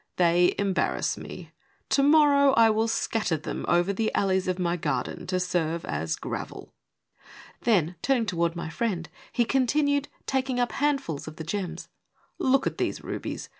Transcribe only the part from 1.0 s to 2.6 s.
me. To morrow